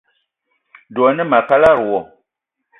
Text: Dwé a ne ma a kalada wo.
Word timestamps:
Dwé 0.93 1.05
a 1.09 1.11
ne 1.15 1.23
ma 1.29 1.37
a 1.41 1.47
kalada 1.47 1.81
wo. 1.89 1.99